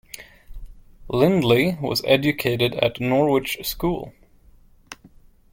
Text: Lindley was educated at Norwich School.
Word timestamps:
Lindley 1.09 1.77
was 1.79 2.01
educated 2.05 2.73
at 2.77 2.99
Norwich 2.99 3.59
School. 3.63 4.13